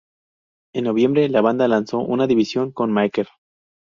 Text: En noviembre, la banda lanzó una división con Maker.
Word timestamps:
En 0.73 0.85
noviembre, 0.85 1.29
la 1.29 1.41
banda 1.41 1.67
lanzó 1.67 1.99
una 1.99 2.25
división 2.25 2.71
con 2.71 2.91
Maker. 2.91 3.27